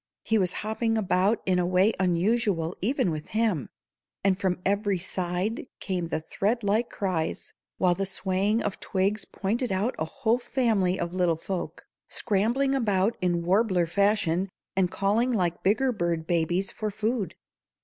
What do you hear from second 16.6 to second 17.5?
for food.